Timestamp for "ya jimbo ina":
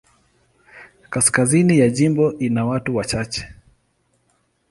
1.79-2.65